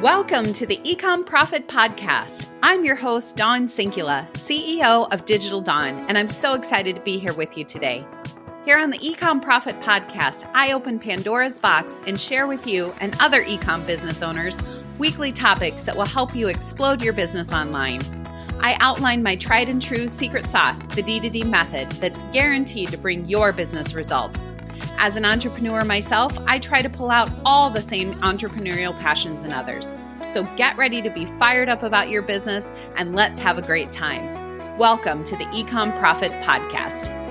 [0.00, 2.48] Welcome to the Ecom Profit Podcast.
[2.62, 7.18] I'm your host, Dawn Sinkula, CEO of Digital Dawn, and I'm so excited to be
[7.18, 8.06] here with you today.
[8.64, 13.14] Here on the Ecom Profit Podcast, I open Pandora's box and share with you and
[13.20, 14.58] other ecom business owners
[14.96, 18.00] weekly topics that will help you explode your business online.
[18.62, 23.26] I outline my tried and true secret sauce, the D2D method, that's guaranteed to bring
[23.26, 24.50] your business results.
[24.98, 29.52] As an entrepreneur myself, I try to pull out all the same entrepreneurial passions in
[29.52, 29.94] others.
[30.28, 33.90] So get ready to be fired up about your business and let's have a great
[33.90, 34.78] time.
[34.78, 37.29] Welcome to the Ecom Profit Podcast.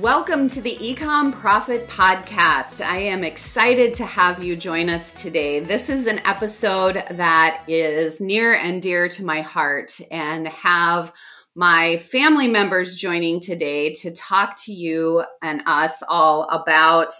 [0.00, 2.82] Welcome to the Ecom Profit Podcast.
[2.82, 5.60] I am excited to have you join us today.
[5.60, 11.12] This is an episode that is near and dear to my heart, and have
[11.54, 17.12] my family members joining today to talk to you and us all about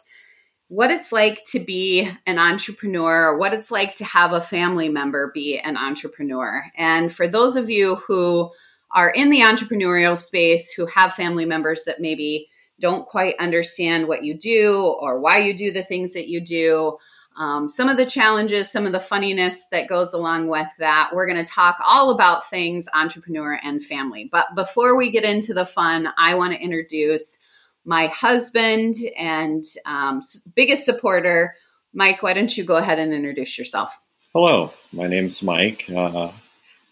[0.69, 5.31] what it's like to be an entrepreneur, what it's like to have a family member
[5.34, 6.65] be an entrepreneur.
[6.78, 8.50] And for those of you who
[8.91, 12.48] are in the entrepreneurial space who have family members that maybe
[12.81, 16.98] don't quite understand what you do or why you do the things that you do.
[17.37, 21.11] Um, some of the challenges, some of the funniness that goes along with that.
[21.14, 24.28] We're going to talk all about things entrepreneur and family.
[24.31, 27.39] But before we get into the fun, I want to introduce
[27.84, 30.20] my husband and um,
[30.55, 31.55] biggest supporter,
[31.94, 32.22] Mike.
[32.22, 33.97] Why don't you go ahead and introduce yourself?
[34.34, 35.87] Hello, my name's Mike.
[35.89, 36.33] Uh,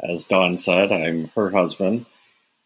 [0.01, 2.07] as Dawn said, I'm her husband.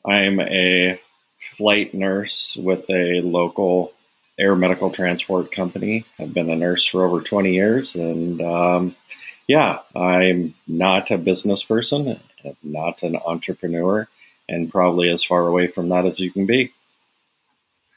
[0.07, 1.01] I'm a
[1.43, 3.93] flight nurse with a local
[4.39, 6.05] air medical transport company.
[6.19, 8.97] I've been a nurse for over 20 years, and um,
[9.49, 12.21] yeah, I'm not a business person,
[12.63, 14.09] not an entrepreneur,
[14.49, 16.73] and probably as far away from that as you can be.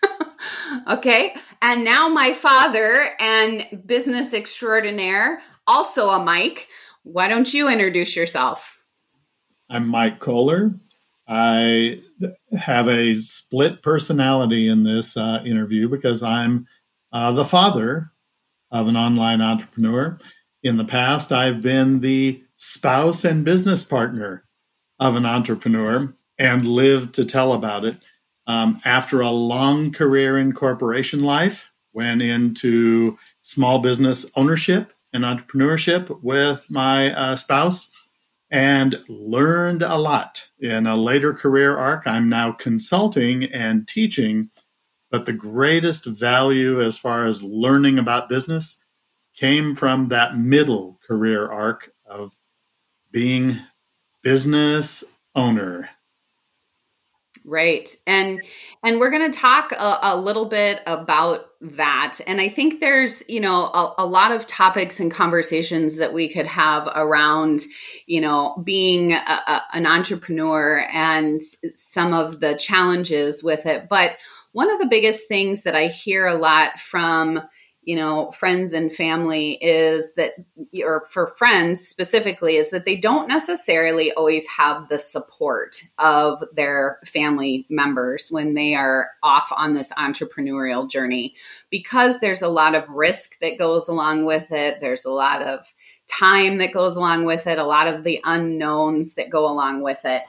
[0.89, 6.67] okay, and now my father and business extraordinaire, also a Mike.
[7.03, 8.79] Why don't you introduce yourself?
[9.69, 10.71] I'm Mike Kohler.
[11.27, 12.01] I
[12.57, 16.67] have a split personality in this uh, interview because I'm
[17.11, 18.11] uh, the father
[18.71, 20.19] of an online entrepreneur.
[20.63, 24.45] In the past, I've been the spouse and business partner
[24.99, 27.97] of an entrepreneur and lived to tell about it.
[28.47, 36.21] Um, after a long career in corporation life, went into small business ownership and entrepreneurship
[36.21, 37.91] with my uh, spouse
[38.55, 40.49] and learned a lot.
[40.61, 44.49] In a later career arc, I'm now consulting and teaching,
[45.11, 48.81] but the greatest value as far as learning about business
[49.35, 52.37] came from that middle career arc of
[53.11, 53.59] being
[54.21, 55.03] business
[55.35, 55.89] owner
[57.45, 57.95] Right.
[58.07, 58.41] And
[58.83, 62.19] and we're going to talk a, a, little bit about that.
[62.27, 66.29] And I think there's, you know, a, a, lot of topics and conversations that we
[66.29, 67.61] could have around,
[68.05, 73.87] you know, being a, an entrepreneur and some of the challenges with it.
[73.89, 74.17] But
[74.51, 77.41] one of the biggest things that I hear a lot from
[77.85, 80.33] you know friends and family is that
[80.83, 86.99] or for friends specifically is that they don't necessarily always have the support of their
[87.05, 91.35] family members when they are off on this entrepreneurial journey.
[91.69, 95.71] Because there's a lot of risk that goes along with it there's a lot of
[96.07, 100.03] time that goes along with it a lot of the unknowns that go along with
[100.05, 100.23] it.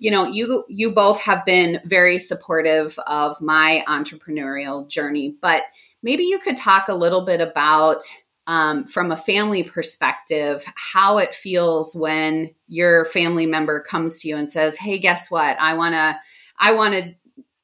[0.00, 5.62] You know you you both have been very supportive of my entrepreneurial journey but
[6.02, 8.02] maybe you could talk a little bit about
[8.46, 14.36] um, from a family perspective how it feels when your family member comes to you
[14.36, 15.58] and says hey guess what?
[15.60, 16.18] I want to
[16.58, 17.14] i want to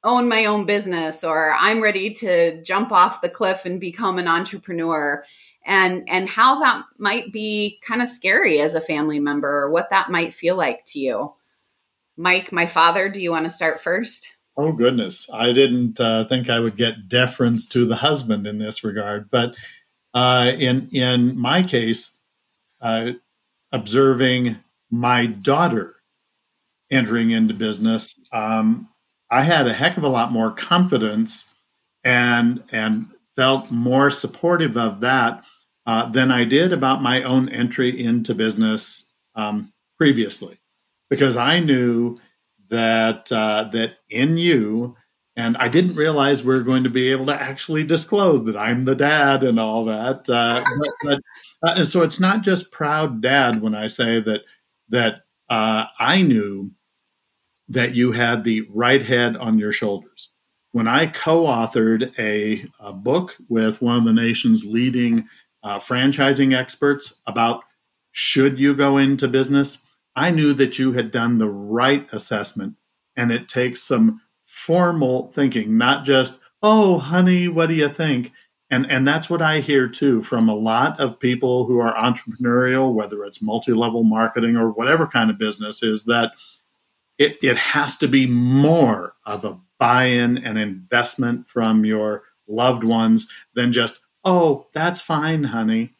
[0.05, 4.29] own my own business or i'm ready to jump off the cliff and become an
[4.29, 5.25] entrepreneur.
[5.65, 9.91] And and how that might be kind of scary as a family member or what
[9.91, 11.33] that might feel like to you.
[12.17, 16.51] Mike my father do you want to start first Oh goodness, I didn't uh, think
[16.51, 19.57] I would get deference to the husband in this regard, but
[20.13, 22.11] uh, in in my case,
[22.83, 23.13] uh,
[23.73, 24.57] observing
[24.91, 25.97] my daughter
[26.91, 28.89] entering into business, um,
[29.31, 31.55] I had a heck of a lot more confidence
[32.05, 35.45] and and felt more supportive of that
[35.87, 40.59] uh, than I did about my own entry into business um, previously,
[41.09, 42.17] because I knew
[42.73, 44.97] that uh, that in you
[45.37, 48.85] and I didn't realize we are going to be able to actually disclose that I'm
[48.85, 50.29] the dad and all that.
[50.29, 50.91] Uh, but,
[51.63, 54.43] but uh, so it's not just proud dad when I say that
[54.91, 56.73] that uh, I knew
[57.69, 60.33] that you had the right head on your shoulders,
[60.73, 65.29] when I co authored a, a, book with one of the nation's leading
[65.63, 67.65] uh, franchising experts about
[68.11, 69.83] should you go into business,
[70.15, 72.77] I knew that you had done the right assessment.
[73.17, 78.33] And it takes some formal thinking, not just, oh, honey, what do you think?
[78.71, 82.93] And, and that's what I hear too from a lot of people who are entrepreneurial,
[82.95, 86.33] whether it's multi level marketing or whatever kind of business, is that
[87.19, 92.83] it, it has to be more of a buy in and investment from your loved
[92.83, 95.95] ones than just, oh, that's fine, honey.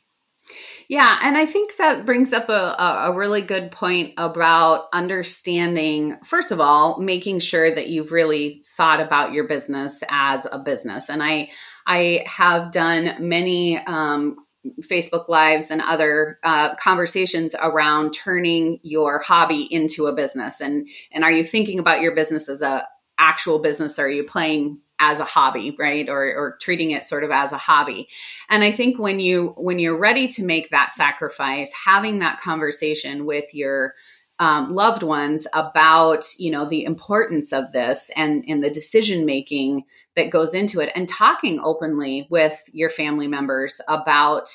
[0.93, 6.51] Yeah, and I think that brings up a, a really good point about understanding, first
[6.51, 11.09] of all, making sure that you've really thought about your business as a business.
[11.09, 11.49] And I
[11.87, 14.37] I have done many um,
[14.83, 20.61] Facebook Lives and other uh, conversations around turning your hobby into a business.
[20.61, 22.87] And and are you thinking about your business as a
[23.17, 23.99] actual business?
[23.99, 26.09] Or are you playing as a hobby, right?
[26.09, 28.09] Or or treating it sort of as a hobby.
[28.49, 33.27] And I think when you when you're ready to make that sacrifice, having that conversation
[33.27, 33.95] with your
[34.39, 39.85] um, loved ones about you know the importance of this and and the decision making
[40.15, 44.49] that goes into it and talking openly with your family members about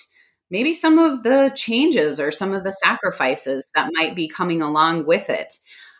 [0.50, 5.06] maybe some of the changes or some of the sacrifices that might be coming along
[5.06, 5.54] with it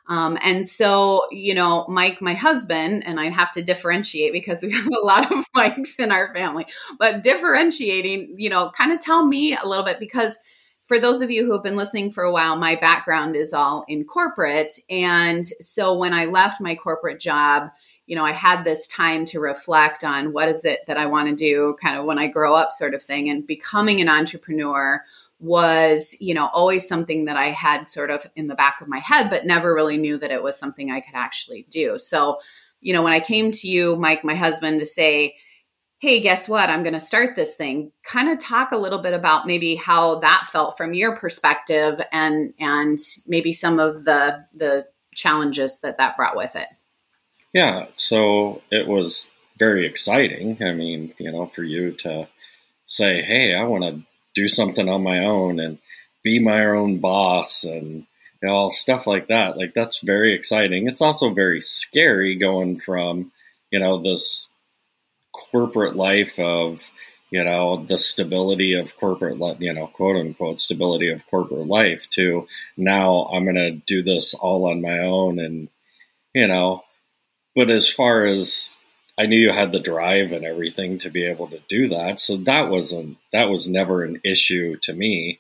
[0.08, 4.72] um, and so, you know, Mike, my husband, and I have to differentiate because we
[4.74, 6.66] have a lot of Mikes in our family,
[6.98, 10.38] but differentiating, you know, kind of tell me a little bit because
[10.86, 13.84] for those of you who have been listening for a while, my background is all
[13.90, 14.74] in corporate.
[14.90, 17.70] And so when I left my corporate job,
[18.06, 21.28] you know, I had this time to reflect on what is it that I want
[21.28, 23.30] to do kind of when I grow up, sort of thing.
[23.30, 25.04] And becoming an entrepreneur
[25.40, 29.00] was, you know, always something that I had sort of in the back of my
[29.00, 31.98] head, but never really knew that it was something I could actually do.
[31.98, 32.40] So,
[32.82, 35.36] you know, when I came to you, Mike, my husband, to say,
[36.00, 36.70] hey, guess what?
[36.70, 37.92] I'm going to start this thing.
[38.04, 42.54] Kind of talk a little bit about maybe how that felt from your perspective and
[42.60, 46.68] and maybe some of the the challenges that that brought with it.
[47.54, 50.58] Yeah, so it was very exciting.
[50.62, 52.28] I mean, you know, for you to
[52.86, 54.02] say, "Hey, I want to
[54.38, 55.80] do something on my own and
[56.24, 58.06] be my own boss and
[58.42, 60.88] you know stuff like that." Like that's very exciting.
[60.88, 63.32] It's also very scary going from,
[63.72, 64.50] you know, this
[65.34, 66.92] corporate life of
[67.30, 72.48] you know the stability of corporate you know quote unquote stability of corporate life to
[72.76, 75.70] now i'm going to do this all on my own and
[76.34, 76.84] you know
[77.56, 78.76] but as far as
[79.18, 82.38] i knew you had the drive and everything to be able to do that so
[82.38, 85.40] that wasn't that was never an issue to me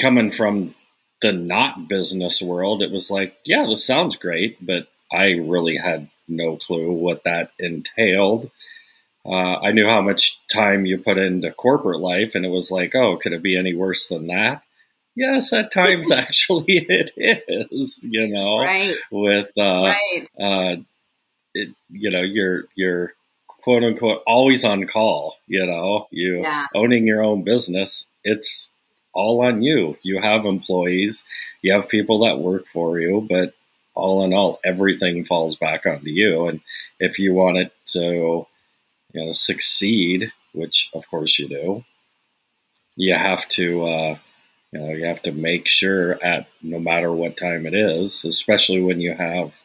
[0.00, 0.74] coming from
[1.22, 6.08] the not business world it was like yeah this sounds great but i really had
[6.28, 8.50] no clue what that entailed
[9.28, 12.94] uh, I knew how much time you put into corporate life, and it was like,
[12.94, 14.64] oh, could it be any worse than that?
[15.14, 18.06] Yes, at times actually it is.
[18.08, 18.96] You know, right.
[19.12, 20.30] with uh, right.
[20.40, 20.76] Uh,
[21.54, 23.14] it, you know, you're you're
[23.46, 25.36] quote unquote always on call.
[25.46, 26.66] You know, you yeah.
[26.74, 28.06] owning your own business.
[28.24, 28.68] It's
[29.12, 29.96] all on you.
[30.02, 31.24] You have employees,
[31.60, 33.54] you have people that work for you, but
[33.94, 36.46] all in all, everything falls back onto you.
[36.46, 36.60] And
[37.00, 38.46] if you want it to
[39.12, 41.84] you know, succeed, which of course you do,
[42.94, 44.18] you have to, uh,
[44.72, 48.80] you know, you have to make sure at no matter what time it is, especially
[48.80, 49.60] when you have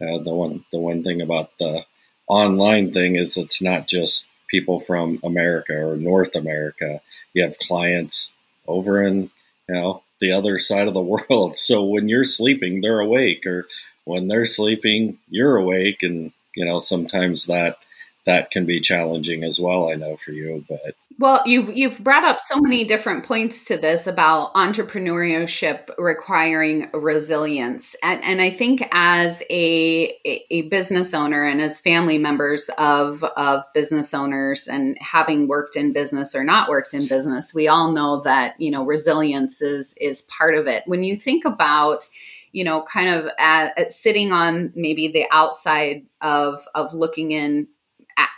[0.00, 1.84] uh, the one the one thing about the
[2.26, 7.00] online thing is it's not just people from America or North America.
[7.34, 8.32] You have clients
[8.66, 9.30] over in
[9.68, 11.00] you know the other side of the
[11.30, 11.56] world.
[11.56, 13.66] So when you're sleeping, they're awake, or
[14.04, 17.78] when they're sleeping, you're awake, and you know sometimes that
[18.28, 19.90] that can be challenging as well.
[19.90, 23.78] I know for you, but well, you've you've brought up so many different points to
[23.78, 30.14] this about entrepreneurship requiring resilience, and and I think as a
[30.50, 35.94] a business owner and as family members of of business owners and having worked in
[35.94, 40.20] business or not worked in business, we all know that you know resilience is is
[40.22, 40.82] part of it.
[40.84, 42.06] When you think about
[42.52, 47.68] you know kind of at, at sitting on maybe the outside of of looking in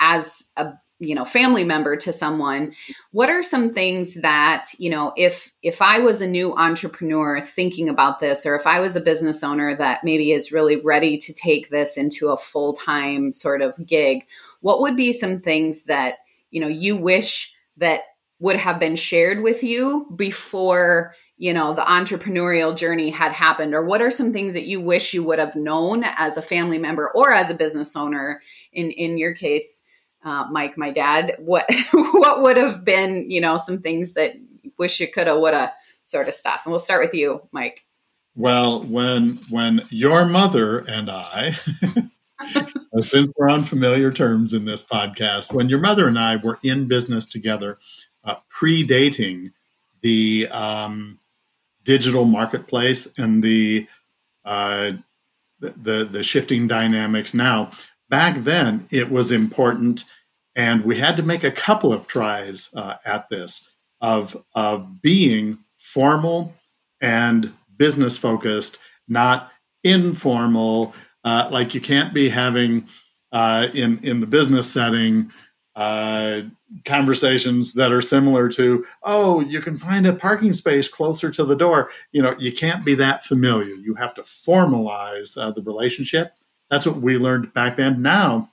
[0.00, 2.72] as a you know family member to someone
[3.10, 7.88] what are some things that you know if if i was a new entrepreneur thinking
[7.88, 11.32] about this or if i was a business owner that maybe is really ready to
[11.32, 14.26] take this into a full-time sort of gig
[14.60, 16.16] what would be some things that
[16.50, 18.02] you know you wish that
[18.38, 23.72] would have been shared with you before you know the entrepreneurial journey had happened?
[23.72, 26.76] Or what are some things that you wish you would have known as a family
[26.76, 28.42] member or as a business owner?
[28.74, 29.82] In in your case
[30.22, 34.34] uh, mike my dad what what would have been you know some things that
[34.78, 36.66] wish you could have would have sort of stuff?
[36.66, 37.86] And we'll start with you mike.
[38.36, 41.52] Well when when your mother and i
[42.98, 46.86] since we're on familiar terms in this podcast when your mother and i were in
[46.86, 47.78] business together
[48.24, 49.52] uh, predating
[50.02, 51.19] the um,
[51.84, 53.86] digital marketplace and the
[54.44, 54.92] uh,
[55.60, 57.70] the the shifting dynamics now.
[58.08, 60.04] Back then, it was important,
[60.56, 63.70] and we had to make a couple of tries uh, at this
[64.00, 66.54] of of being formal
[67.00, 69.50] and business focused, not
[69.84, 70.94] informal.
[71.22, 72.86] Uh, like you can't be having
[73.32, 75.30] uh, in in the business setting
[75.80, 76.42] uh,
[76.84, 81.56] conversations that are similar to, oh, you can find a parking space closer to the
[81.56, 81.90] door.
[82.12, 83.74] You know, you can't be that familiar.
[83.74, 86.34] You have to formalize uh, the relationship.
[86.70, 88.02] That's what we learned back then.
[88.02, 88.50] Now,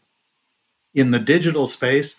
[0.94, 2.16] in the digital space,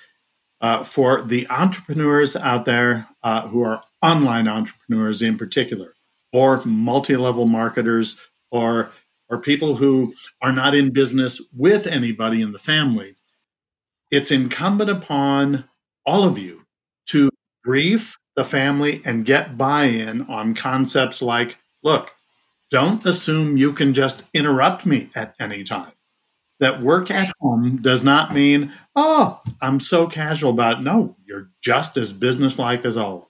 [0.61, 5.95] uh, for the entrepreneurs out there uh, who are online entrepreneurs in particular,
[6.35, 8.91] or multi-level marketers, or
[9.31, 10.13] or people who
[10.43, 13.15] are not in business with anybody in the family,
[14.11, 15.65] it's incumbent upon
[16.07, 16.65] all of you
[17.07, 17.31] to
[17.65, 22.13] brief the family and get buy in on concepts like look,
[22.71, 25.93] don't assume you can just interrupt me at any time.
[26.61, 30.85] That work at home does not mean, oh, I'm so casual about it.
[30.85, 33.29] No, you're just as businesslike as always.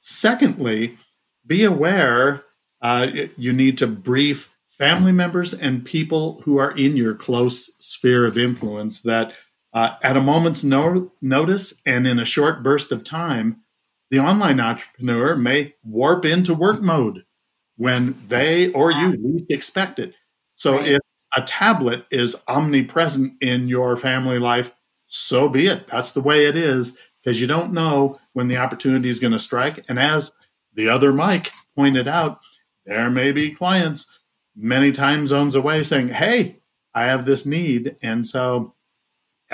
[0.00, 0.98] Secondly,
[1.46, 2.42] be aware
[2.82, 8.26] uh, you need to brief family members and people who are in your close sphere
[8.26, 9.36] of influence that
[9.74, 13.60] uh, at a moment's no- notice and in a short burst of time,
[14.10, 17.24] the online entrepreneur may warp into work mode
[17.76, 20.14] when they or you least expect it.
[20.54, 20.92] So right.
[20.92, 21.00] if
[21.36, 24.72] a tablet is omnipresent in your family life,
[25.06, 25.88] so be it.
[25.88, 29.38] That's the way it is because you don't know when the opportunity is going to
[29.38, 29.84] strike.
[29.88, 30.32] And as
[30.74, 32.38] the other Mike pointed out,
[32.86, 34.20] there may be clients
[34.54, 36.60] many time zones away saying, Hey,
[36.94, 37.96] I have this need.
[38.02, 38.74] And so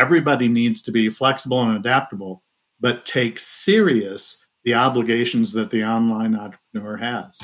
[0.00, 2.42] everybody needs to be flexible and adaptable,
[2.80, 7.40] but take serious the obligations that the online entrepreneur has.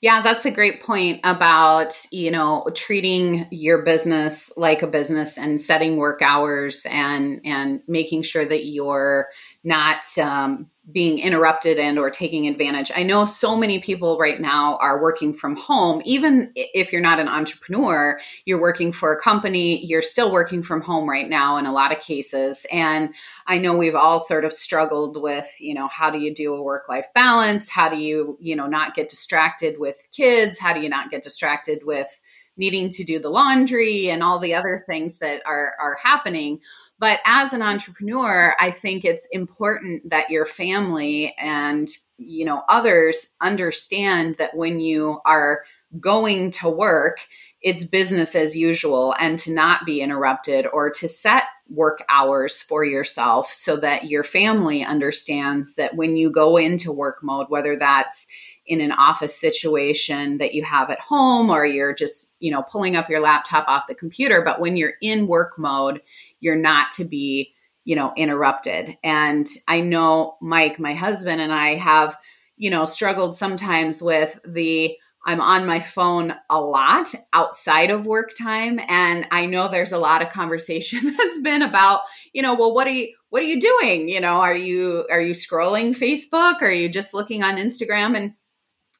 [0.00, 5.60] Yeah, that's a great point about, you know, treating your business like a business and
[5.60, 9.28] setting work hours and and making sure that you're
[9.64, 12.90] not um, being interrupted and or taking advantage.
[12.94, 16.00] I know so many people right now are working from home.
[16.04, 20.80] Even if you're not an entrepreneur you're working for a company you're still working from
[20.80, 22.64] home right now in a lot of cases.
[22.72, 23.14] And
[23.46, 26.62] i know we've all sort of struggled with you know how do you do a
[26.62, 27.68] work life balance?
[27.68, 30.58] How do you you know not get distracted with kids?
[30.58, 32.20] How do you not get distracted with
[32.58, 36.60] needing to do the laundry and all the other things that are are happening.
[36.98, 41.88] But as an entrepreneur, I think it's important that your family and
[42.18, 45.62] you know others understand that when you are
[46.00, 47.20] going to work,
[47.60, 52.84] it's business as usual and to not be interrupted or to set work hours for
[52.84, 58.28] yourself so that your family understands that when you go into work mode, whether that's
[58.68, 62.96] in an office situation that you have at home or you're just, you know, pulling
[62.96, 66.00] up your laptop off the computer, but when you're in work mode,
[66.40, 67.52] you're not to be
[67.84, 68.98] you know interrupted.
[69.02, 72.18] And i know mike my husband and i have
[72.58, 74.94] you know struggled sometimes with the
[75.24, 79.98] i'm on my phone a lot outside of work time and i know there's a
[79.98, 82.00] lot of conversation that's been about
[82.34, 84.08] you know well what are you what are you doing?
[84.08, 86.62] You know are you are you scrolling facebook?
[86.62, 88.16] Are you just looking on instagram?
[88.16, 88.34] And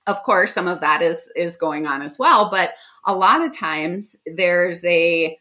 [0.08, 2.70] of course some of that is is going on as well but
[3.04, 5.38] a lot of times there's a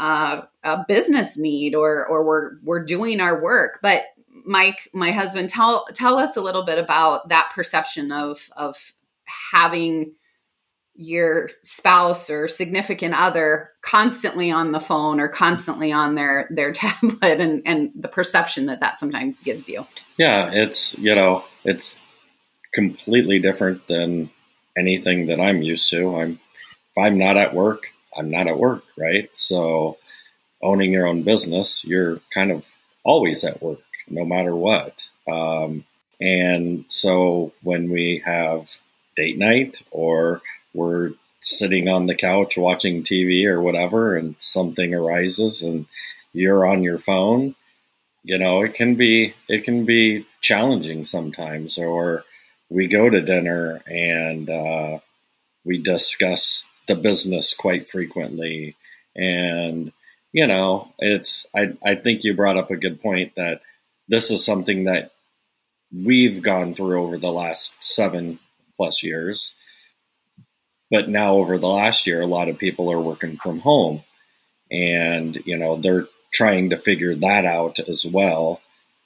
[0.00, 3.78] uh, a business need or or we're we're doing our work.
[3.82, 4.04] But
[4.46, 8.92] mike my husband tell tell us a little bit about that perception of of
[9.52, 10.12] having
[10.94, 17.40] your spouse or significant other constantly on the phone or constantly on their their tablet
[17.40, 19.86] and and the perception that that sometimes gives you.
[20.16, 22.00] Yeah it's you know it's
[22.72, 24.30] completely different than
[24.76, 28.84] anything that i'm used to i'm if i'm not at work I'm not at work,
[28.96, 29.28] right?
[29.32, 29.98] So
[30.62, 35.08] owning your own business, you're kind of always at work, no matter what.
[35.28, 35.84] Um,
[36.20, 38.76] and so when we have
[39.16, 40.42] date night or
[40.74, 45.86] we're sitting on the couch watching TV or whatever, and something arises and
[46.32, 47.54] you're on your phone,
[48.22, 52.24] you know, it can be it can be challenging sometimes, or
[52.70, 55.00] we go to dinner and uh,
[55.64, 58.76] we discuss the business quite frequently.
[59.14, 59.92] And,
[60.32, 63.60] you know, it's, I, I think you brought up a good point that
[64.08, 65.10] this is something that
[65.92, 68.38] we've gone through over the last seven
[68.76, 69.54] plus years.
[70.90, 74.02] But now, over the last year, a lot of people are working from home.
[74.70, 78.60] And, you know, they're trying to figure that out as well.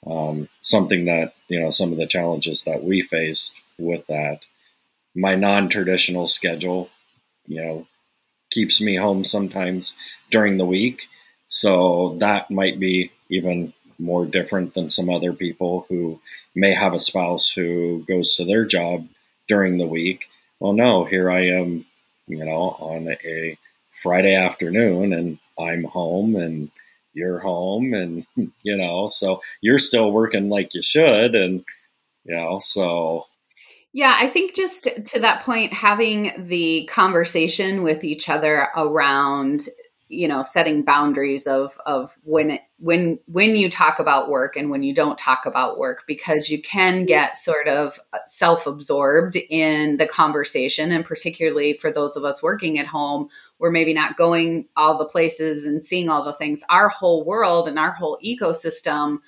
[0.05, 4.45] Um, something that, you know, some of the challenges that we faced with that.
[5.15, 6.89] My non traditional schedule,
[7.47, 7.87] you know,
[8.51, 9.95] keeps me home sometimes
[10.29, 11.07] during the week.
[11.47, 16.19] So that might be even more different than some other people who
[16.53, 19.07] may have a spouse who goes to their job
[19.47, 20.29] during the week.
[20.59, 21.85] Well, no, here I am,
[22.27, 23.57] you know, on a
[23.91, 26.71] Friday afternoon and I'm home and
[27.15, 28.25] you're home and,
[28.63, 31.33] you know, so you're still working like you should.
[31.35, 31.63] And,
[32.23, 33.25] you know, so.
[33.93, 39.61] Yeah, I think just to that point, having the conversation with each other around
[40.07, 44.69] you know setting boundaries of of when it, when when you talk about work and
[44.69, 50.07] when you don't talk about work because you can get sort of self-absorbed in the
[50.07, 50.91] conversation.
[50.91, 55.05] And particularly for those of us working at home we're maybe not going all the
[55.05, 56.63] places and seeing all the things.
[56.69, 59.19] Our whole world and our whole ecosystem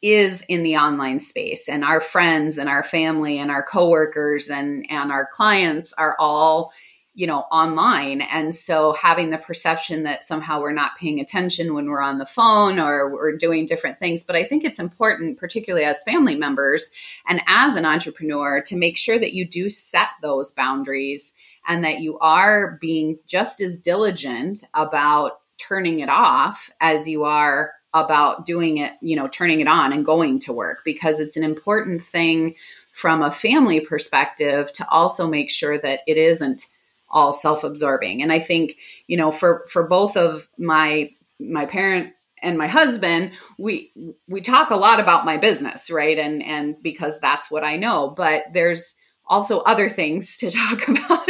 [0.00, 4.86] is in the online space and our friends and our family and our coworkers and
[4.90, 6.72] and our clients are all
[7.18, 8.20] you know online.
[8.20, 12.24] And so having the perception that somehow we're not paying attention when we're on the
[12.24, 14.22] phone or we're doing different things.
[14.22, 16.90] But i think it's important particularly as family members
[17.26, 21.34] and as an entrepreneur to make sure that you do set those boundaries
[21.66, 27.72] and that you are being just as diligent about turning it off as you are
[27.94, 30.82] about doing it, you know, turning it on and going to work.
[30.84, 32.54] Because it's an important thing
[32.92, 36.66] from a family perspective to also make sure that it isn't
[37.10, 38.22] all self-absorbing.
[38.22, 43.32] And i think you know for for both of my my parent and my husband
[43.58, 43.92] we
[44.28, 46.18] we talk a lot about my business right?
[46.18, 48.94] And and because that's what i know but there's
[49.28, 51.28] also other things to talk about.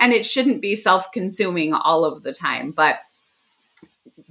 [0.00, 2.72] And it shouldn't be self-consuming all of the time.
[2.72, 3.00] But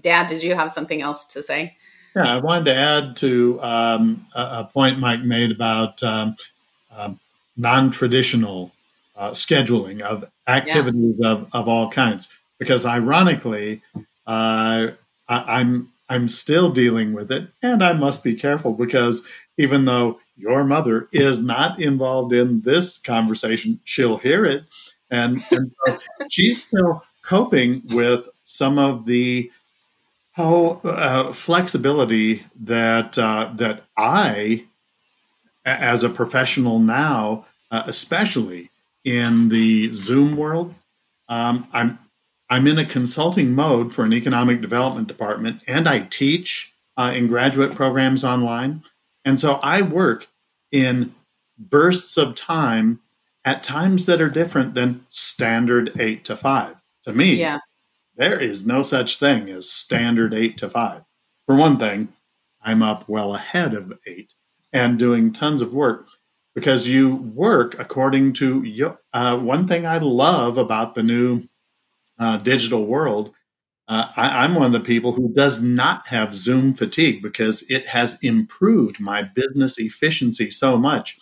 [0.01, 1.77] dad did you have something else to say?
[2.15, 6.35] Yeah i wanted to add to um, a, a, point mike made about um,
[6.91, 7.19] um,
[7.55, 8.71] non-traditional
[9.19, 11.31] uh, scheduling of activities yeah.
[11.31, 12.29] of, of all kinds.
[12.57, 13.81] Because ironically,
[14.25, 14.91] uh,
[15.27, 19.23] I, I'm I'm still dealing with it, and I must be careful because
[19.57, 24.63] even though your mother is not involved in this conversation, she'll hear it,
[25.11, 25.99] and, and so
[26.31, 29.51] she's still coping with some of the
[30.37, 34.63] oh, uh, flexibility that uh, that I,
[35.65, 38.71] as a professional now, uh, especially
[39.03, 40.73] in the Zoom world.
[41.27, 41.99] Um, I'm
[42.49, 47.27] I'm in a consulting mode for an economic development department, and I teach uh, in
[47.27, 48.83] graduate programs online.
[49.23, 50.27] And so I work
[50.71, 51.13] in
[51.57, 52.99] bursts of time
[53.45, 56.75] at times that are different than standard eight to five.
[57.03, 57.59] To me, yeah.
[58.15, 61.03] there is no such thing as standard eight to five.
[61.45, 62.09] For one thing,
[62.61, 64.33] I'm up well ahead of eight
[64.73, 66.07] and doing tons of work
[66.55, 71.41] because you work according to your, uh, one thing I love about the new
[72.17, 73.33] uh, digital world.
[73.87, 77.87] Uh, I, I'm one of the people who does not have Zoom fatigue because it
[77.87, 81.17] has improved my business efficiency so much.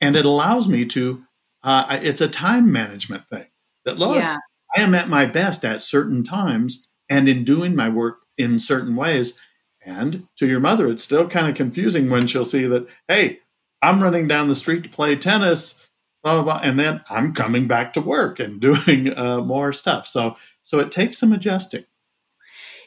[0.00, 1.22] And it allows me to,
[1.62, 3.46] uh, it's a time management thing
[3.84, 4.38] that look, yeah.
[4.76, 8.96] I am at my best at certain times and in doing my work in certain
[8.96, 9.40] ways.
[9.86, 13.40] And to your mother, it's still kind of confusing when she'll see that, hey,
[13.84, 15.86] I'm running down the street to play tennis,
[16.22, 20.06] blah blah blah, and then I'm coming back to work and doing uh, more stuff.
[20.06, 21.84] So so it takes some adjusting.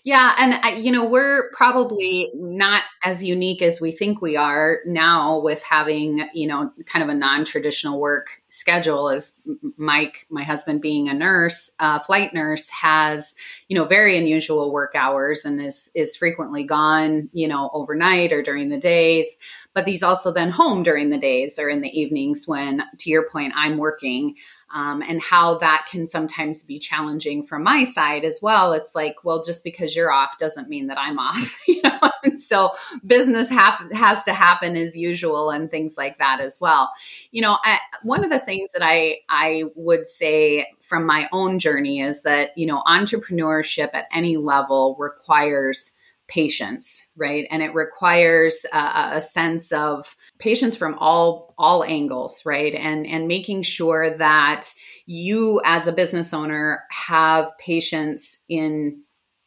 [0.08, 5.42] Yeah, and you know we're probably not as unique as we think we are now
[5.42, 9.10] with having you know kind of a non-traditional work schedule.
[9.10, 9.38] As
[9.76, 13.36] Mike, my husband, being a nurse, uh, flight nurse, has
[13.68, 18.42] you know very unusual work hours and is is frequently gone you know overnight or
[18.42, 19.36] during the days
[19.78, 23.30] but he's also then home during the days or in the evenings when, to your
[23.30, 24.36] point, I'm working.
[24.74, 28.74] Um, and how that can sometimes be challenging from my side as well.
[28.74, 32.00] It's like, well, just because you're off doesn't mean that I'm off, you know.
[32.24, 32.72] And so
[33.06, 36.92] business hap- has to happen as usual, and things like that as well.
[37.32, 41.60] You know, I, one of the things that I I would say from my own
[41.60, 45.94] journey is that you know entrepreneurship at any level requires
[46.28, 47.48] patience right?
[47.50, 52.74] And it requires a, a sense of patience from all all angles right?
[52.74, 54.72] And and making sure that
[55.06, 59.02] you as a business owner have patience in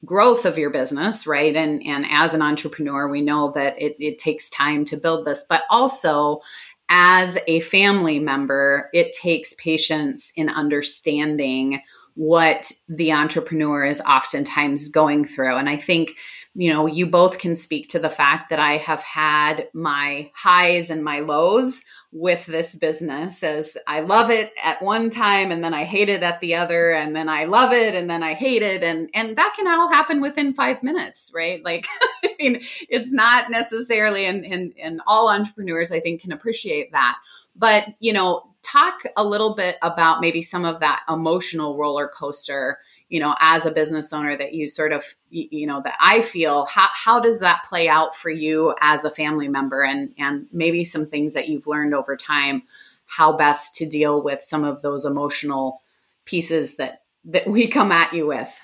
[0.04, 1.54] growth of your business right?
[1.54, 5.44] And and as an entrepreneur we know that it, it takes time to build this
[5.48, 6.40] but also
[6.88, 11.82] as a family member it takes patience in understanding
[12.14, 16.16] what the entrepreneur is oftentimes going through and i think
[16.54, 20.90] you know you both can speak to the fact that i have had my highs
[20.90, 25.72] and my lows with this business as I love it at one time and then
[25.72, 28.62] I hate it at the other and then I love it and then I hate
[28.62, 31.64] it and and that can all happen within 5 minutes, right?
[31.64, 31.86] Like
[32.24, 37.16] I mean, it's not necessarily and and and all entrepreneurs I think can appreciate that.
[37.54, 42.78] But, you know, talk a little bit about maybe some of that emotional roller coaster
[43.08, 46.66] you know as a business owner that you sort of you know that i feel
[46.66, 50.84] how, how does that play out for you as a family member and and maybe
[50.84, 52.62] some things that you've learned over time
[53.10, 55.82] how best to deal with some of those emotional
[56.24, 58.60] pieces that that we come at you with?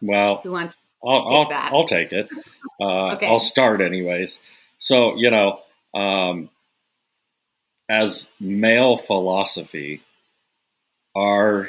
[0.00, 2.28] Well who wants I'll, I'll, I'll, take it.
[2.80, 3.26] Uh, okay.
[3.26, 4.40] i'll start anyways.
[4.78, 5.60] So you know
[5.92, 6.48] um,
[7.92, 10.00] as male philosophy
[11.14, 11.68] our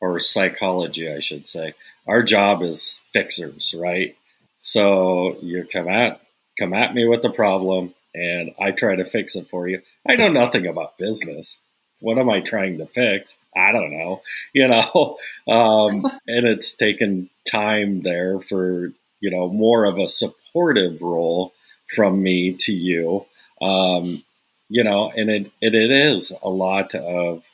[0.00, 1.74] or psychology, I should say.
[2.08, 4.16] Our job is fixers, right?
[4.58, 6.20] So you come at
[6.58, 9.80] come at me with the problem, and I try to fix it for you.
[10.08, 11.60] I know nothing about business.
[12.00, 13.38] What am I trying to fix?
[13.56, 15.18] I don't know, you know.
[15.46, 21.52] Um, and it's taken time there for you know more of a supportive role
[21.86, 23.26] from me to you.
[23.62, 24.24] Um,
[24.70, 27.44] you know, and it, it, it is a lot of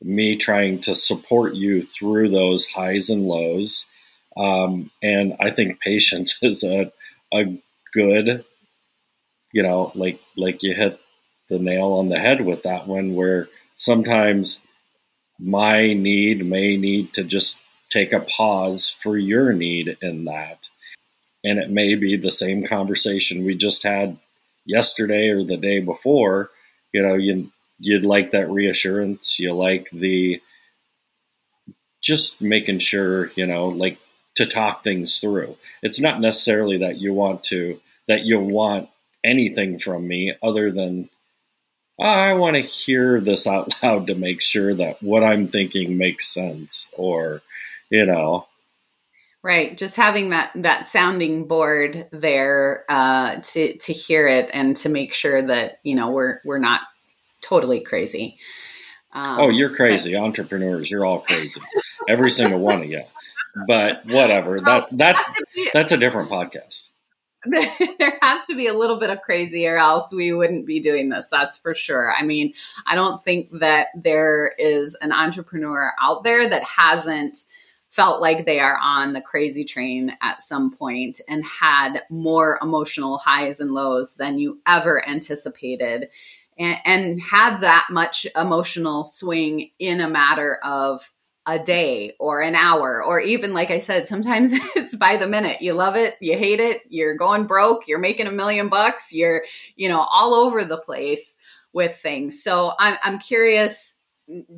[0.00, 3.84] me trying to support you through those highs and lows.
[4.36, 6.92] Um, and I think patience is a,
[7.34, 7.60] a
[7.92, 8.44] good,
[9.52, 11.00] you know, like, like you hit
[11.48, 14.60] the nail on the head with that one where sometimes
[15.40, 20.68] my need may need to just take a pause for your need in that.
[21.42, 24.18] And it may be the same conversation we just had
[24.66, 26.50] yesterday or the day before.
[26.92, 29.38] You know, you you'd like that reassurance.
[29.38, 30.40] You like the
[32.02, 33.98] just making sure, you know, like
[34.36, 35.56] to talk things through.
[35.82, 38.88] It's not necessarily that you want to, that you want
[39.24, 41.08] anything from me other than
[41.98, 45.96] oh, I want to hear this out loud to make sure that what I'm thinking
[45.96, 47.42] makes sense or,
[47.90, 48.46] you know,
[49.46, 54.88] Right, just having that that sounding board there uh, to to hear it and to
[54.88, 56.80] make sure that you know we're we're not
[57.42, 58.38] totally crazy.
[59.12, 60.90] Um, oh, you're crazy, but- entrepreneurs.
[60.90, 61.60] You're all crazy,
[62.08, 63.04] every single one of you.
[63.68, 64.60] But whatever.
[64.60, 65.40] That that's
[65.72, 66.90] that's a different podcast.
[67.46, 71.10] there has to be a little bit of crazy or else we wouldn't be doing
[71.10, 72.52] this that's for sure i mean
[72.86, 77.38] i don't think that there is an entrepreneur out there that hasn't
[77.96, 83.16] felt like they are on the crazy train at some point and had more emotional
[83.16, 86.10] highs and lows than you ever anticipated
[86.58, 91.10] and, and had that much emotional swing in a matter of
[91.46, 95.62] a day or an hour or even like i said sometimes it's by the minute.
[95.62, 99.44] You love it you hate it you're going broke you're making a million bucks you're
[99.74, 101.36] you know all over the place
[101.72, 102.42] with things.
[102.42, 103.95] So i'm, I'm curious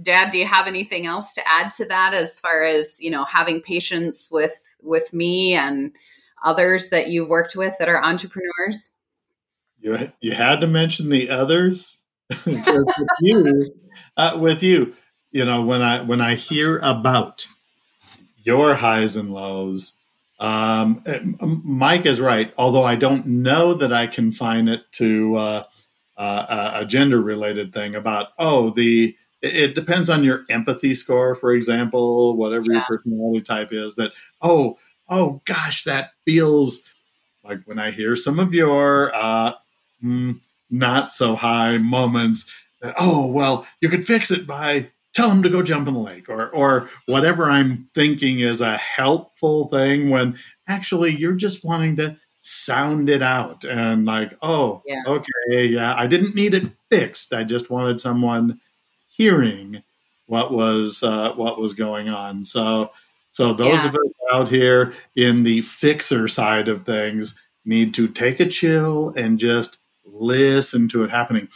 [0.02, 3.24] dad do you have anything else to add to that as far as you know
[3.24, 5.92] having patience with with me and
[6.44, 8.92] others that you've worked with that are entrepreneurs
[9.80, 12.02] you you had to mention the others
[12.46, 12.84] with
[13.20, 13.74] you.
[14.16, 14.94] Uh, with you,
[15.30, 17.46] you know when I when I hear about
[18.36, 19.96] your highs and lows,
[20.38, 21.02] um,
[21.40, 22.52] Mike is right.
[22.58, 25.62] Although I don't know that I confine it to uh,
[26.16, 31.52] uh, a gender related thing about oh the it depends on your empathy score, for
[31.52, 32.72] example, whatever yeah.
[32.74, 33.94] your personality type is.
[33.94, 36.84] That oh oh gosh, that feels
[37.44, 39.54] like when I hear some of your uh,
[40.02, 45.42] mm, not so high moments that, oh, well, you could fix it by tell him
[45.42, 50.10] to go jump in the lake or, or whatever I'm thinking is a helpful thing
[50.10, 55.02] when actually you're just wanting to sound it out and like, oh, yeah.
[55.06, 57.32] okay, yeah, I didn't need it fixed.
[57.32, 58.60] I just wanted someone
[59.18, 59.82] hearing
[60.26, 62.44] what was uh, what was going on.
[62.44, 62.92] So,
[63.30, 63.88] so those yeah.
[63.88, 69.10] of us out here in the fixer side of things need to take a chill
[69.16, 71.48] and just listen to it happening.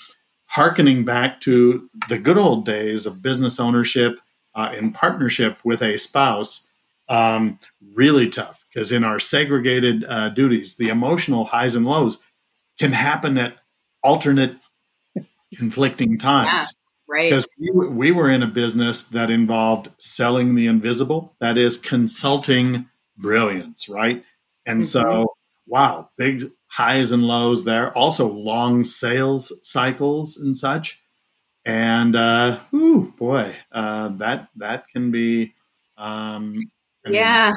[0.46, 4.18] Harkening back to the good old days of business ownership
[4.54, 6.68] uh, in partnership with a spouse,
[7.08, 7.58] um,
[7.94, 12.18] really tough because in our segregated uh, duties, the emotional highs and lows
[12.78, 13.54] can happen at
[14.02, 14.56] alternate
[15.54, 16.74] conflicting times.
[17.12, 17.30] Right.
[17.30, 22.88] Because we, we were in a business that involved selling the invisible, that is, consulting
[23.18, 24.24] brilliance, right?
[24.64, 24.84] And mm-hmm.
[24.84, 25.34] so,
[25.66, 27.92] wow, big highs and lows there.
[27.92, 31.02] Also, long sales cycles and such.
[31.66, 35.52] And uh, whew, boy, uh, that that can be.
[35.98, 36.58] Um,
[37.06, 37.52] yeah,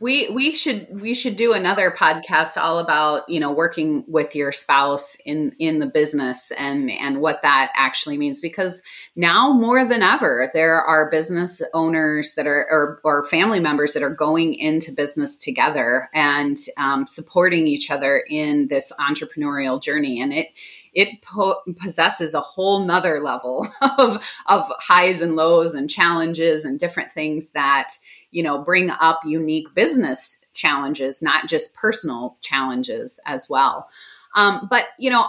[0.00, 4.52] we we should we should do another podcast all about you know working with your
[4.52, 8.82] spouse in in the business and and what that actually means because
[9.16, 14.02] now more than ever there are business owners that are or, or family members that
[14.02, 20.20] are going into business together and um, supporting each other in this entrepreneurial journey.
[20.20, 20.48] And it
[20.92, 23.66] it po- possesses a whole nother level
[23.98, 27.94] of of highs and lows and challenges and different things that
[28.34, 33.88] you know, bring up unique business challenges, not just personal challenges as well.
[34.34, 35.26] Um, but, you know,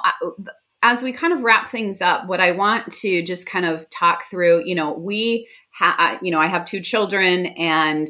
[0.82, 4.24] as we kind of wrap things up, what I want to just kind of talk
[4.24, 8.08] through, you know, we have, you know, I have two children and,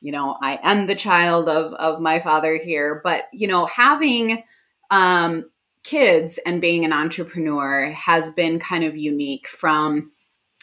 [0.00, 4.44] you know, I am the child of, of my father here, but, you know, having,
[4.90, 5.50] um,
[5.82, 10.10] kids and being an entrepreneur has been kind of unique from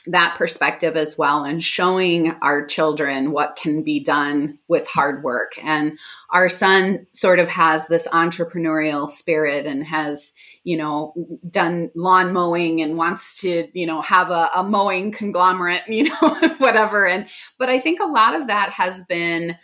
[0.07, 5.53] that perspective as well and showing our children what can be done with hard work.
[5.63, 5.97] And
[6.29, 11.13] our son sort of has this entrepreneurial spirit and has, you know,
[11.49, 16.55] done lawn mowing and wants to, you know, have a, a mowing conglomerate, you know,
[16.57, 17.05] whatever.
[17.05, 19.57] And, but I think a lot of that has been,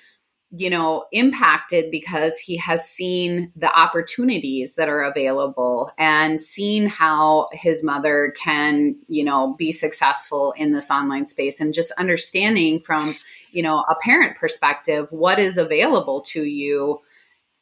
[0.51, 7.47] you know, impacted because he has seen the opportunities that are available and seen how
[7.51, 13.15] his mother can, you know, be successful in this online space and just understanding from,
[13.51, 16.99] you know, a parent perspective what is available to you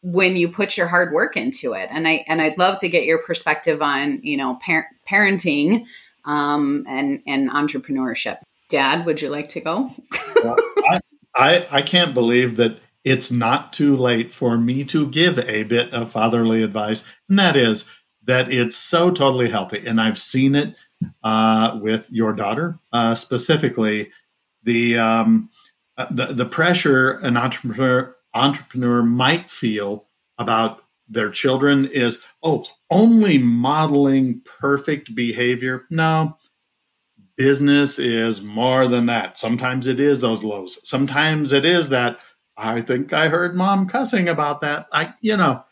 [0.01, 1.89] when you put your hard work into it.
[1.91, 5.85] And I and I'd love to get your perspective on, you know, par- parenting
[6.23, 8.37] um, and and entrepreneurship.
[8.69, 9.91] Dad, would you like to go?
[10.43, 10.55] well,
[10.89, 10.99] I,
[11.37, 15.93] I, I can't believe that it's not too late for me to give a bit
[15.93, 17.85] of fatherly advice, and that is
[18.25, 19.85] that it's so totally healthy.
[19.85, 20.77] And I've seen it
[21.23, 24.11] uh, with your daughter uh, specifically.
[24.63, 25.49] The, um,
[25.97, 33.37] uh, the the pressure an entrepreneur entrepreneur might feel about their children is oh only
[33.37, 35.85] modeling perfect behavior.
[35.89, 36.37] No,
[37.37, 39.37] business is more than that.
[39.37, 40.79] Sometimes it is those lows.
[40.87, 42.19] Sometimes it is that
[42.57, 44.87] I think I heard mom cussing about that.
[44.91, 45.63] I, you know,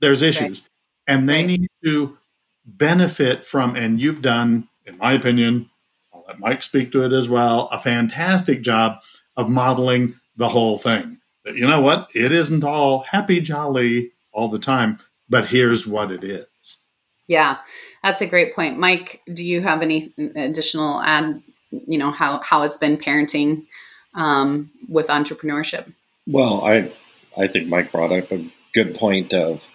[0.00, 1.14] there's issues, right.
[1.14, 1.46] and they right.
[1.46, 2.18] need to
[2.64, 3.76] benefit from.
[3.76, 5.70] And you've done, in my opinion,
[6.12, 7.68] I'll let Mike speak to it as well.
[7.70, 9.00] A fantastic job
[9.36, 11.18] of modeling the whole thing.
[11.44, 12.08] But you know what?
[12.14, 14.98] It isn't all happy jolly all the time.
[15.28, 16.78] But here's what it is.
[17.26, 17.58] Yeah,
[18.02, 19.22] that's a great point, Mike.
[19.32, 21.42] Do you have any additional add?
[21.70, 23.66] You know how how it's been parenting
[24.14, 25.92] um, with entrepreneurship.
[26.26, 26.90] Well, I
[27.36, 29.68] I think Mike brought up a good point of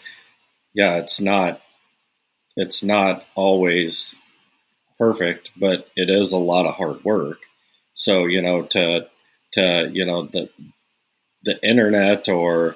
[0.74, 1.62] yeah, it's not
[2.56, 4.16] it's not always
[4.98, 7.40] perfect, but it is a lot of hard work.
[7.94, 9.08] So, you know, to
[9.54, 10.50] to, you know, the
[11.44, 12.76] the internet or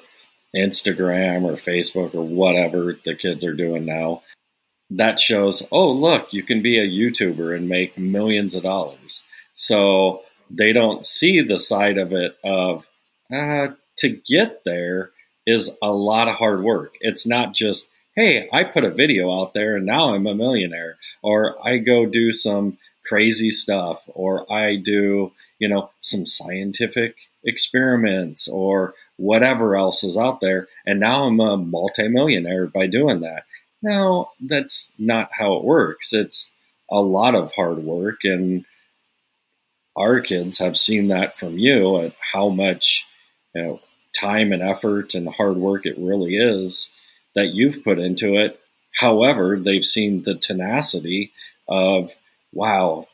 [0.55, 4.23] Instagram or Facebook or whatever the kids are doing now,
[4.89, 9.23] that shows, oh, look, you can be a YouTuber and make millions of dollars.
[9.54, 12.88] So they don't see the side of it of,
[13.34, 15.12] uh, to get there
[15.45, 16.95] is a lot of hard work.
[17.02, 20.97] It's not just, hey, I put a video out there and now I'm a millionaire,
[21.21, 28.47] or I go do some crazy stuff, or I do, you know, some scientific experiments
[28.47, 33.43] or whatever else is out there, and now I'm a multimillionaire by doing that.
[33.81, 36.13] No, that's not how it works.
[36.13, 36.51] It's
[36.89, 38.65] a lot of hard work and
[39.97, 43.07] our kids have seen that from you how much
[43.53, 43.79] you know
[44.13, 46.91] time and effort and hard work it really is
[47.35, 48.59] that you've put into it.
[48.95, 51.31] However, they've seen the tenacity
[51.67, 52.15] of
[52.51, 53.07] wow,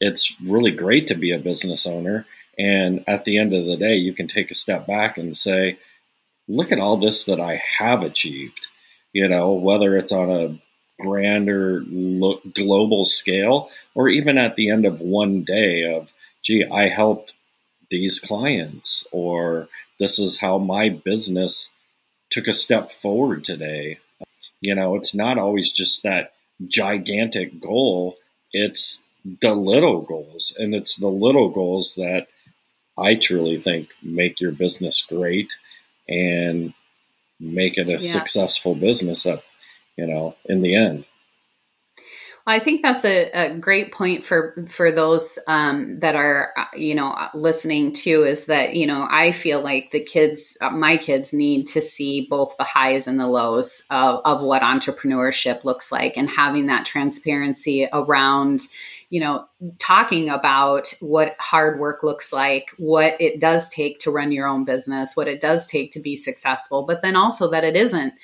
[0.00, 2.26] it's really great to be a business owner.
[2.58, 5.78] And at the end of the day, you can take a step back and say,
[6.46, 8.66] look at all this that I have achieved.
[9.12, 10.58] You know, whether it's on a
[11.00, 16.88] grander lo- global scale, or even at the end of one day of, gee, I
[16.88, 17.34] helped
[17.90, 21.70] these clients, or this is how my business
[22.30, 23.98] took a step forward today.
[24.60, 26.32] You know, it's not always just that
[26.66, 28.16] gigantic goal,
[28.52, 29.02] it's
[29.40, 30.54] the little goals.
[30.58, 32.28] And it's the little goals that
[32.96, 35.52] I truly think make your business great.
[36.08, 36.74] and
[37.42, 37.98] make it a yeah.
[37.98, 39.42] successful business at
[39.96, 41.04] you know in the end
[42.46, 46.94] I think that's a, a, great point for for those um, that are uh, you
[46.94, 48.24] know listening too.
[48.24, 52.26] Is that you know I feel like the kids, uh, my kids, need to see
[52.28, 56.84] both the highs and the lows of, of what entrepreneurship looks like, and having that
[56.84, 58.62] transparency around
[59.08, 59.46] you know
[59.78, 64.64] talking about what hard work looks like, what it does take to run your own
[64.64, 68.14] business, what it does take to be successful, but then also that it isn't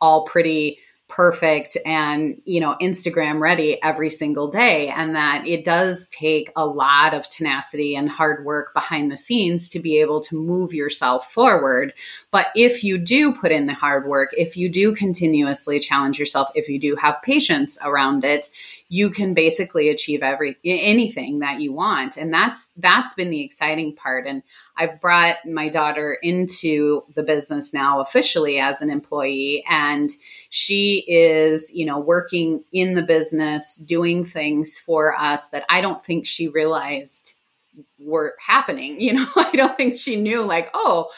[0.00, 6.08] all pretty perfect and you know instagram ready every single day and that it does
[6.08, 10.34] take a lot of tenacity and hard work behind the scenes to be able to
[10.34, 11.94] move yourself forward.
[12.30, 16.48] But if you do put in the hard work if you do continuously challenge yourself
[16.54, 18.50] if you do have patience around it
[18.88, 22.16] you can basically achieve every anything that you want.
[22.16, 24.26] And that's that's been the exciting part.
[24.26, 24.42] And
[24.76, 29.64] i've brought my daughter into the business now officially as an employee.
[29.68, 30.10] And
[30.50, 36.02] she is you know working in the business doing things for us that i don't
[36.02, 37.34] think she realized
[37.98, 39.00] were happening.
[39.06, 41.10] You know i don't think she knew like oh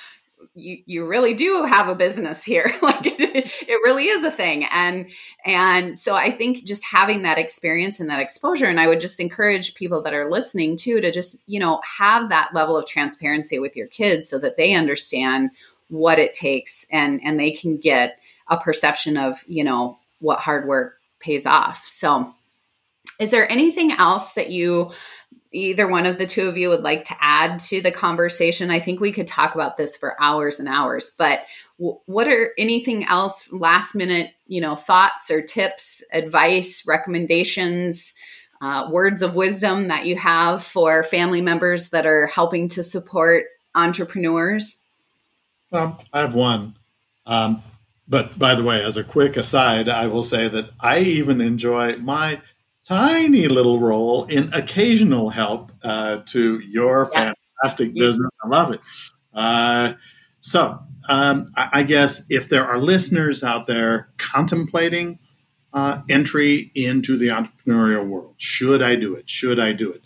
[0.54, 2.72] you you really do have a business here.
[2.82, 4.64] Like it, it really is a thing.
[4.64, 5.10] And
[5.44, 9.20] and so i think just having that experience and that exposure and i would just
[9.20, 13.58] encourage people that are listening too to just you know have that level of transparency
[13.58, 15.50] with your kids so that they understand
[15.88, 20.66] what it takes and and they can get a perception of you know what hard
[20.66, 21.84] work pays off.
[21.86, 22.34] So
[23.20, 24.92] is there anything else that you
[25.52, 28.80] either one of the two of you would like to add to the conversation, I
[28.80, 31.12] think we could talk about this for hours and hours.
[31.16, 31.40] But
[31.78, 38.14] w- what are anything else last minute, you know, thoughts or tips, advice, recommendations,
[38.60, 43.44] uh, words of wisdom that you have for family members that are helping to support
[43.74, 44.82] entrepreneurs?
[45.70, 46.74] Well, I have one.
[47.26, 47.62] Um,
[48.08, 51.96] but by the way, as a quick aside, I will say that I even enjoy
[51.96, 52.40] my
[52.88, 57.34] tiny little role in occasional help uh, to your yeah.
[57.62, 58.30] fantastic business.
[58.42, 58.80] I love it.
[59.34, 59.92] Uh,
[60.40, 65.18] so, um, I, I, guess if there are listeners out there contemplating
[65.72, 69.28] uh, entry into the entrepreneurial world, should I do it?
[69.28, 70.02] Should I do it?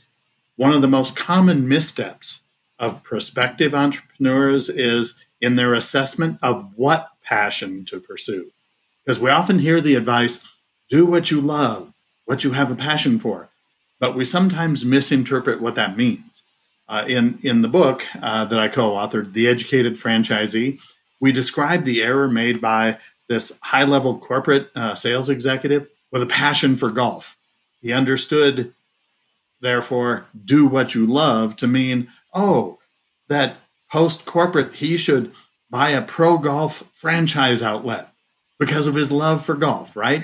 [0.56, 2.42] One of the most common missteps
[2.78, 8.50] of prospective entrepreneurs is in their assessment of what passion to pursue.
[9.04, 10.44] Because we often hear the advice
[10.88, 11.91] do what you love,
[12.32, 13.50] what you have a passion for.
[14.00, 16.44] But we sometimes misinterpret what that means.
[16.88, 20.80] Uh, in, in the book uh, that I co authored, The Educated Franchisee,
[21.20, 22.96] we describe the error made by
[23.28, 27.36] this high level corporate uh, sales executive with a passion for golf.
[27.82, 28.72] He understood,
[29.60, 32.78] therefore, do what you love to mean, oh,
[33.28, 33.56] that
[33.90, 35.32] post corporate, he should
[35.68, 38.08] buy a pro golf franchise outlet
[38.58, 40.22] because of his love for golf, right?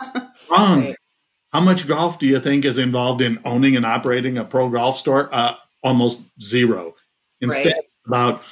[0.50, 0.86] Wrong.
[0.86, 0.96] Right.
[1.54, 4.98] How much golf do you think is involved in owning and operating a pro golf
[4.98, 5.28] store?
[5.32, 6.96] Uh, almost zero.
[7.40, 7.84] Instead, right.
[8.08, 8.42] about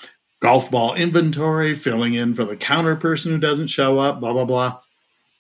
[0.41, 4.45] golf ball inventory, filling in for the counter person who doesn't show up, blah, blah,
[4.45, 4.79] blah.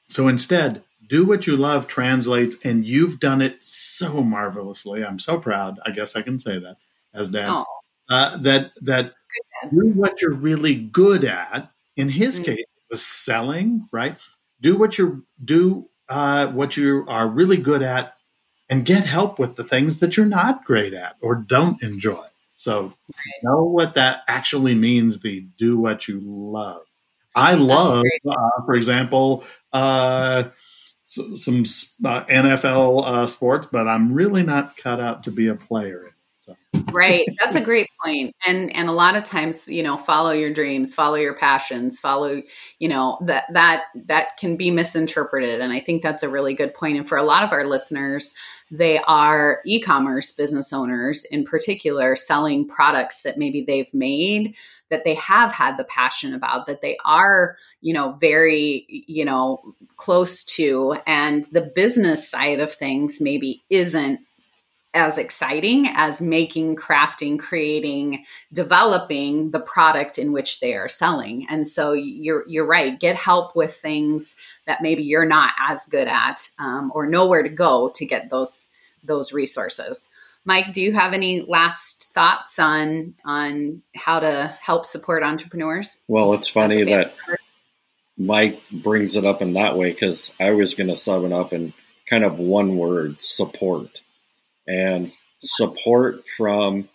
[0.09, 5.05] So instead, do what you love translates, and you've done it so marvelously.
[5.05, 5.79] I'm so proud.
[5.87, 6.79] I guess I can say that
[7.14, 7.62] as dad.
[8.11, 9.12] Uh, that that
[9.70, 11.70] do what you're really good at.
[11.96, 12.57] In his mm-hmm.
[12.57, 13.88] case, was selling.
[13.92, 14.18] Right.
[14.61, 18.14] Do what you do uh, what you are really good at
[18.68, 22.25] and get help with the things that you're not great at or don't enjoy.
[22.55, 22.92] So
[23.42, 25.20] know what that actually means.
[25.20, 26.83] The do what you love.
[27.35, 30.44] I love, uh, for example, uh,
[31.07, 31.62] some
[32.05, 36.12] uh, NFL uh, sports, but I'm really not cut out to be a player.
[36.43, 36.57] So.
[36.91, 40.53] right that's a great point and and a lot of times you know follow your
[40.53, 42.43] dreams follow your passions follow
[42.81, 46.75] you know that that that can be misinterpreted and i think that's a really good
[46.75, 46.83] point.
[46.83, 48.35] point and for a lot of our listeners
[48.73, 54.57] they are e-commerce business owners in particular selling products that maybe they've made
[54.89, 59.75] that they have had the passion about that they are you know very you know
[59.97, 64.19] close to and the business side of things maybe isn't
[64.95, 71.47] as exciting as making, crafting, creating, developing the product in which they are selling.
[71.49, 72.99] And so you're you're right.
[72.99, 74.37] Get help with things
[74.67, 78.31] that maybe you're not as good at, um, or know where to go to get
[78.31, 78.71] those
[79.03, 80.09] those resources.
[80.45, 86.03] Mike, do you have any last thoughts on on how to help support entrepreneurs?
[86.09, 87.15] Well, it's funny that
[88.19, 91.53] Mike brings it up in that way because I was going to sum it up
[91.53, 91.73] in
[92.07, 94.03] kind of one word: support
[94.67, 96.88] and support from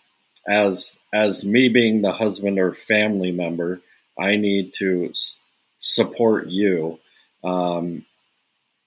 [0.48, 3.80] as as me being the husband or family member
[4.18, 5.40] I need to s-
[5.78, 6.98] support you.
[7.44, 8.04] Um,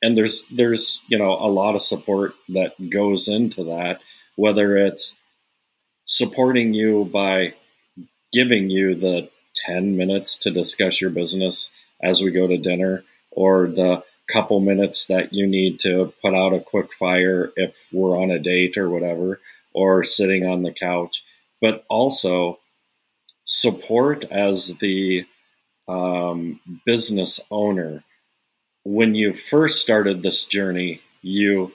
[0.01, 4.01] and there's there's you know a lot of support that goes into that,
[4.35, 5.15] whether it's
[6.05, 7.53] supporting you by
[8.33, 11.69] giving you the 10 minutes to discuss your business
[12.01, 16.53] as we go to dinner or the couple minutes that you need to put out
[16.53, 19.39] a quick fire if we're on a date or whatever
[19.73, 21.23] or sitting on the couch
[21.59, 22.59] but also
[23.43, 25.25] support as the
[25.87, 28.03] um, business owner
[28.83, 31.71] when you first started this journey you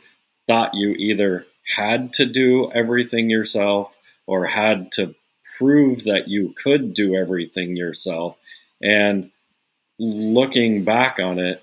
[0.46, 3.96] thought you either had to do everything yourself
[4.26, 5.14] or had to
[5.58, 8.36] prove that you could do everything yourself.
[8.82, 9.30] And
[9.98, 11.62] looking back on it,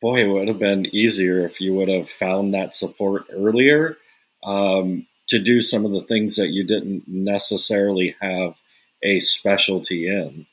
[0.00, 3.96] boy, it would have been easier if you would have found that support earlier
[4.42, 8.54] um, to do some of the things that you didn't necessarily have
[9.02, 10.46] a specialty in.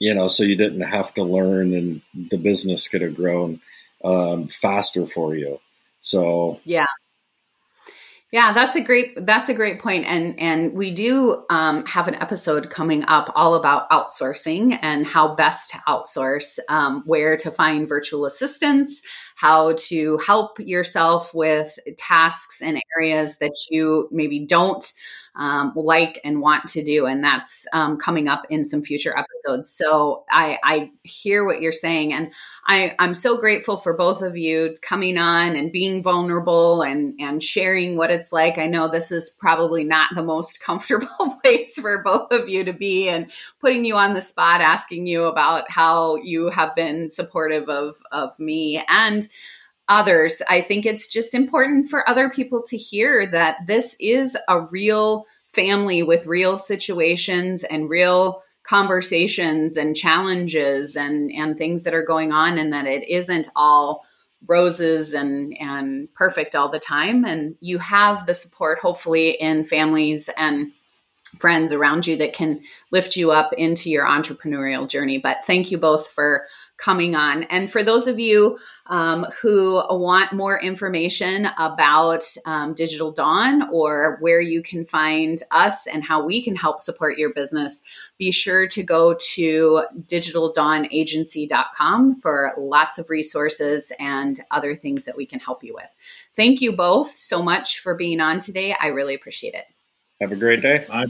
[0.00, 3.60] You know, so you didn't have to learn, and the business could have grown
[4.04, 5.60] um, faster for you.
[6.00, 6.86] So yeah,
[8.34, 12.16] yeah, that's a great that's a great point, and and we do um, have an
[12.16, 17.88] episode coming up all about outsourcing and how best to outsource, um, where to find
[17.88, 19.02] virtual assistants,
[19.36, 24.92] how to help yourself with tasks and areas that you maybe don't
[25.36, 27.06] um, like and want to do.
[27.06, 29.70] And that's um, coming up in some future episodes.
[29.70, 32.12] So I, I hear what you're saying.
[32.12, 32.32] And
[32.66, 37.42] I, I'm so grateful for both of you coming on and being vulnerable and, and
[37.42, 38.58] sharing what it's like.
[38.58, 41.08] I know this is probably not the most comfortable
[41.42, 43.30] place for both of you to be and
[43.60, 48.38] putting you on the spot, asking you about how you have been supportive of, of
[48.38, 49.28] me and
[49.88, 50.40] others.
[50.48, 55.26] I think it's just important for other people to hear that this is a real
[55.46, 62.32] family with real situations and real conversations and challenges and and things that are going
[62.32, 64.04] on and that it isn't all
[64.46, 70.30] roses and and perfect all the time and you have the support hopefully in families
[70.38, 70.72] and
[71.38, 72.60] friends around you that can
[72.90, 76.46] lift you up into your entrepreneurial journey but thank you both for
[76.76, 77.44] coming on.
[77.44, 84.18] And for those of you um, who want more information about um, Digital Dawn or
[84.20, 87.82] where you can find us and how we can help support your business,
[88.18, 95.26] be sure to go to digitaldawnagency.com for lots of resources and other things that we
[95.26, 95.94] can help you with.
[96.34, 98.76] Thank you both so much for being on today.
[98.78, 99.64] I really appreciate it.
[100.20, 100.84] Have a great day.
[100.88, 101.06] Bye.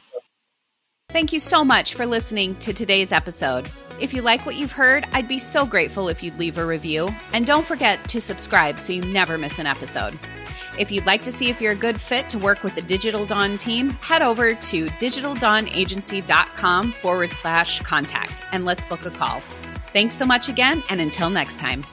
[1.14, 3.70] Thank you so much for listening to today's episode.
[4.00, 7.08] If you like what you've heard, I'd be so grateful if you'd leave a review.
[7.32, 10.18] And don't forget to subscribe so you never miss an episode.
[10.76, 13.24] If you'd like to see if you're a good fit to work with the Digital
[13.26, 19.40] Dawn team, head over to digitaldawnagency.com forward slash contact and let's book a call.
[19.92, 21.84] Thanks so much again, and until next time.